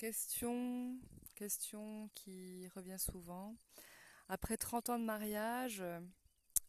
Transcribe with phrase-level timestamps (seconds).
[0.00, 0.98] question,
[2.14, 3.56] qui revient souvent.
[4.28, 5.82] Après 30 ans de mariage,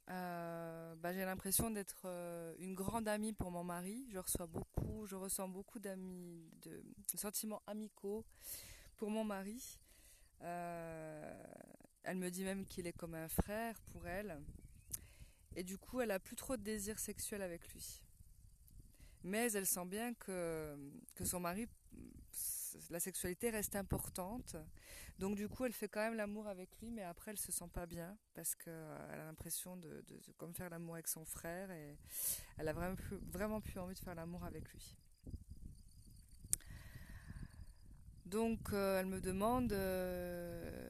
[0.10, 4.06] euh, bah, j'ai l'impression d'être euh, une grande amie pour mon mari.
[4.10, 6.84] Je reçois beaucoup, je ressens beaucoup d'amis, de,
[7.16, 8.26] sentiments amicaux
[8.98, 9.80] pour mon mari.
[10.42, 11.44] Euh,
[12.04, 14.42] elle me dit même qu'il est comme un frère pour elle.
[15.56, 18.02] Et du coup, elle a plus trop de désir sexuel avec lui.
[19.24, 20.76] Mais elle sent bien que
[21.24, 21.68] son mari
[22.90, 24.56] la sexualité reste importante.
[25.20, 27.70] Donc du coup, elle fait quand même l'amour avec lui, mais après, elle se sent
[27.74, 30.04] pas bien parce qu'elle a l'impression de,
[30.38, 31.98] comme faire l'amour avec son frère et
[32.58, 34.98] elle a vraiment plus, vraiment plus envie de faire l'amour avec lui.
[38.26, 40.90] Donc euh, elle me demande euh,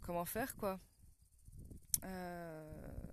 [0.00, 0.80] comment faire quoi.
[2.02, 3.03] Euh,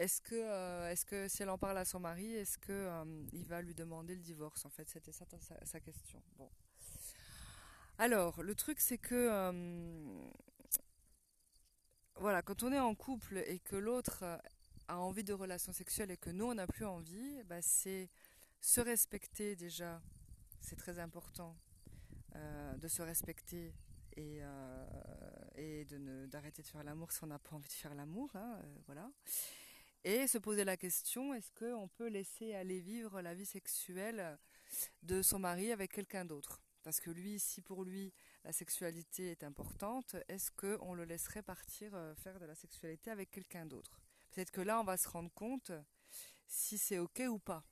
[0.00, 3.04] est-ce que, euh, est-ce que si elle en parle à son mari, est-ce que euh,
[3.46, 5.26] va lui demander le divorce En fait, c'était ça
[5.62, 6.22] sa, question.
[6.38, 6.48] Bon.
[7.98, 10.30] Alors, le truc, c'est que euh,
[12.14, 14.24] voilà, quand on est en couple et que l'autre
[14.88, 18.08] a envie de relations sexuelles et que nous on n'a plus envie, bah, c'est
[18.62, 20.00] se respecter déjà.
[20.62, 21.54] C'est très important
[22.78, 23.74] de se respecter
[24.16, 24.40] et,
[25.84, 29.10] de d'arrêter de faire l'amour si on n'a pas envie de faire l'amour, hein, voilà
[30.04, 34.38] et se poser la question est-ce qu'on peut laisser aller vivre la vie sexuelle
[35.02, 36.62] de son mari avec quelqu'un d'autre?
[36.82, 38.12] Parce que lui, si pour lui
[38.44, 43.30] la sexualité est importante, est-ce qu'on le laisserait partir euh, faire de la sexualité avec
[43.30, 44.00] quelqu'un d'autre?
[44.30, 45.72] Peut-être que là, on va se rendre compte
[46.46, 47.64] si c'est ok ou pas.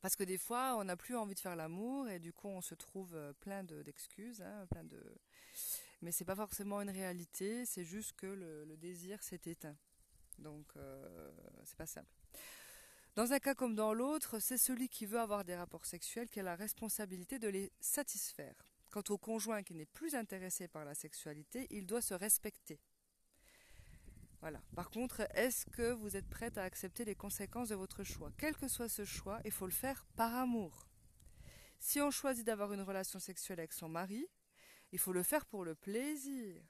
[0.00, 2.60] Parce que des fois, on n'a plus envie de faire l'amour et du coup, on
[2.60, 5.00] se trouve euh, plein d'excuses, hein, plein de.
[6.00, 7.64] Mais c'est pas forcément une réalité.
[7.64, 9.76] C'est juste que le désir s'est éteint.
[10.42, 11.30] Donc euh,
[11.64, 12.10] c'est pas simple.
[13.14, 16.40] Dans un cas comme dans l'autre, c'est celui qui veut avoir des rapports sexuels qui
[16.40, 18.54] a la responsabilité de les satisfaire.
[18.90, 22.80] Quant au conjoint qui n'est plus intéressé par la sexualité, il doit se respecter.
[24.40, 24.60] Voilà.
[24.74, 28.32] Par contre, est-ce que vous êtes prête à accepter les conséquences de votre choix?
[28.38, 30.88] Quel que soit ce choix, il faut le faire par amour.
[31.78, 34.26] Si on choisit d'avoir une relation sexuelle avec son mari,
[34.90, 36.62] il faut le faire pour le plaisir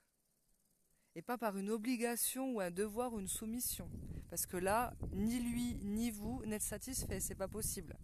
[1.15, 3.89] et pas par une obligation ou un devoir ou une soumission.
[4.29, 7.97] Parce que là, ni lui ni vous n'êtes satisfait, c'est pas possible.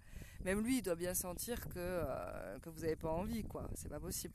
[0.43, 3.69] Même lui, il doit bien sentir que, euh, que vous n'avez pas envie, quoi.
[3.75, 4.33] C'est pas possible.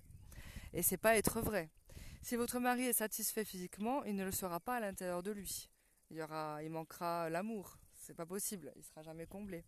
[0.72, 1.70] Et c'est pas être vrai.
[2.20, 5.70] Si votre mari est satisfait physiquement, il ne le sera pas à l'intérieur de lui.
[6.10, 7.78] Il y aura, il manquera l'amour.
[7.94, 8.72] C'est pas possible.
[8.76, 9.64] Il sera jamais comblé.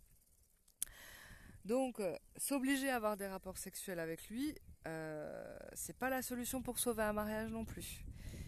[1.67, 4.55] Donc, euh, s'obliger à avoir des rapports sexuels avec lui,
[4.87, 8.05] euh, c'est pas la solution pour sauver un mariage non plus.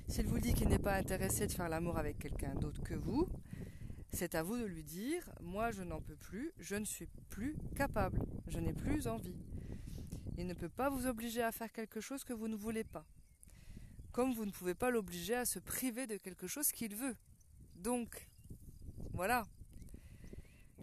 [0.07, 3.29] S'il vous dit qu'il n'est pas intéressé de faire l'amour avec quelqu'un d'autre que vous,
[4.13, 7.57] c'est à vous de lui dire Moi, je n'en peux plus, je ne suis plus
[7.75, 9.35] capable, je n'ai plus envie.
[10.37, 13.05] Il ne peut pas vous obliger à faire quelque chose que vous ne voulez pas.
[14.13, 17.17] Comme vous ne pouvez pas l'obliger à se priver de quelque chose qu'il veut.
[17.75, 18.29] Donc,
[19.13, 19.43] voilà.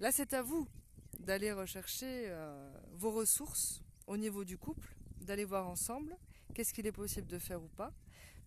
[0.01, 0.67] Là, c'est à vous
[1.25, 6.15] d'aller rechercher euh, vos ressources au niveau du couple, d'aller voir ensemble
[6.53, 7.91] qu'est-ce qu'il est possible de faire ou pas.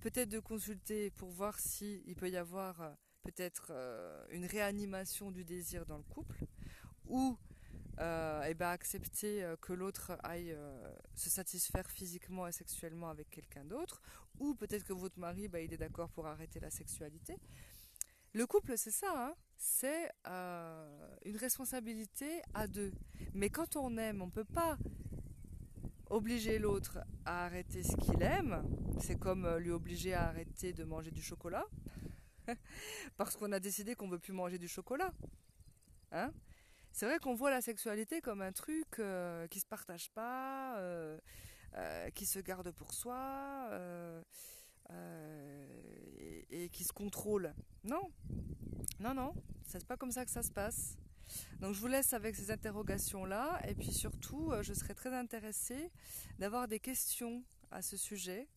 [0.01, 2.91] Peut-être de consulter pour voir s'il peut y avoir euh,
[3.25, 6.47] peut-être euh, une réanimation du désir dans le couple
[7.07, 7.37] ou
[8.01, 10.57] eh ben accepter que l'autre aille
[11.17, 14.01] se satisfaire physiquement et sexuellement avec quelqu'un d'autre
[14.39, 17.41] ou peut-être que votre mari bah, il est d'accord pour arrêter la sexualité.
[18.35, 20.11] Le couple c'est ça, hein c'est
[21.25, 22.93] une responsabilité à deux.
[23.35, 24.79] Mais quand on aime, on peut pas
[26.11, 28.63] obliger l'autre à arrêter ce qu'il aime,
[29.01, 31.67] c'est comme euh, lui obliger à arrêter de manger du chocolat,
[33.17, 35.13] parce qu'on a décidé qu'on veut plus manger du chocolat.
[36.13, 36.33] Hein
[36.93, 41.19] c'est vrai qu'on voit la sexualité comme un truc euh, qui se partage pas, euh,
[42.15, 43.69] qui se garde pour soi
[44.91, 47.55] et, et, qui se contrôle.
[47.85, 48.11] Non,
[49.01, 49.35] non, non,
[49.65, 50.97] c'est pas comme ça que ça se passe.
[51.61, 55.91] Donc je vous laisse avec ces interrogations-là et puis surtout, euh, je serais très intéressée
[56.39, 58.49] d'avoir des questions à ce sujet.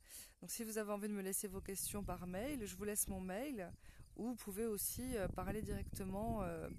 [0.42, 3.08] Donc si vous avez envie de me laisser vos questions par mail, je vous laisse
[3.08, 3.72] mon mail
[4.16, 6.70] ou vous pouvez aussi euh, parler directement euh,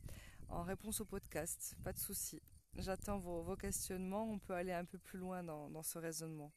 [0.49, 1.77] en réponse au podcast.
[1.85, 2.41] Pas de souci.
[2.77, 4.25] J'attends vos, questionnements.
[4.25, 6.53] On peut aller un peu plus loin dans ce raisonnement.